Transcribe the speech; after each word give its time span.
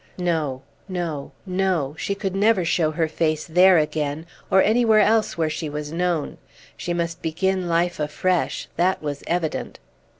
No, 0.17 0.63
no, 0.89 1.31
no; 1.45 1.93
she 1.95 2.15
could 2.15 2.33
never 2.35 2.65
show 2.65 2.89
her 2.89 3.07
face 3.07 3.45
there 3.45 3.77
again, 3.77 4.25
or 4.49 4.59
anywhere 4.63 5.01
else 5.01 5.37
where 5.37 5.47
she 5.47 5.69
was 5.69 5.91
known. 5.91 6.39
She 6.75 6.91
must 6.91 7.21
begin 7.21 7.67
life 7.69 7.99
afresh, 7.99 8.67
that 8.77 9.03
was 9.03 9.23
evident. 9.27 9.77